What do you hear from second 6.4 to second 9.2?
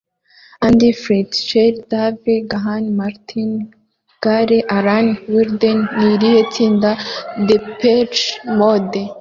tsinda Depeche Mode